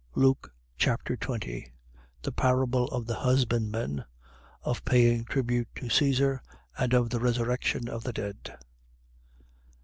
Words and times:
Luke 0.15 0.51
Chapter 0.79 1.15
20 1.15 1.71
The 2.23 2.31
parable 2.31 2.85
of 2.85 3.05
the 3.05 3.13
husbandmen. 3.17 4.03
Of 4.63 4.83
paying 4.83 5.25
tribute 5.25 5.67
to 5.75 5.89
Caesar 5.91 6.41
and 6.75 6.95
of 6.95 7.11
the 7.11 7.19
resurrection 7.19 7.87
of 7.87 8.03
the 8.03 8.13
dead. 8.13 8.57